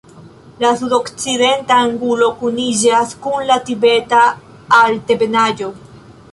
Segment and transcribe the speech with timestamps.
[0.63, 4.25] La sudokcidenta angulo kuniĝas kun la Tibeta
[4.83, 5.75] Altebenaĵo.